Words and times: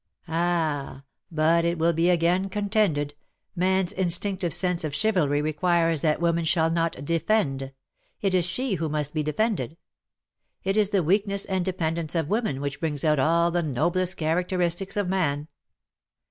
Ah!" 0.27 1.03
but 1.31 1.63
it 1.63 1.77
will 1.77 1.93
be 1.93 2.09
again 2.09 2.49
contended, 2.49 3.13
'* 3.35 3.55
man's 3.55 3.91
instinctive 3.91 4.51
sense 4.51 4.83
of 4.83 4.95
chivalry 4.95 5.43
requires 5.43 6.01
that 6.01 6.19
woman 6.19 6.43
shall 6.43 6.71
not 6.71 7.05
defend; 7.05 7.71
it 8.19 8.33
is 8.33 8.43
she 8.43 8.73
who 8.77 8.89
must 8.89 9.13
be 9.13 9.21
defended. 9.21 9.77
It 10.63 10.75
is 10.75 10.89
the 10.89 11.03
weakness 11.03 11.45
and 11.45 11.63
depend 11.63 11.99
ence 11.99 12.15
of 12.15 12.29
woman 12.31 12.61
which 12.61 12.79
brings 12.79 13.05
out 13.05 13.19
all 13.19 13.51
the 13.51 13.61
noblest 13.61 14.17
characteristics 14.17 14.97
of 14.97 15.07
man." 15.07 15.47